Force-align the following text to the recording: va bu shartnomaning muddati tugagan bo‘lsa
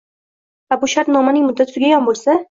va 0.73 0.77
bu 0.83 0.87
shartnomaning 0.93 1.45
muddati 1.49 1.75
tugagan 1.77 2.09
bo‘lsa 2.09 2.37